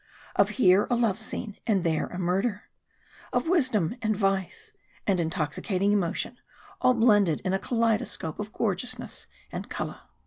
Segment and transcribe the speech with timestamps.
[0.35, 2.63] Of here a love scene, and there a murder.
[3.31, 4.73] Of wisdom and vice,
[5.05, 6.39] and intoxicating emotion,
[6.81, 9.99] all blended in a kaleidoscope of gorgeousness and colour.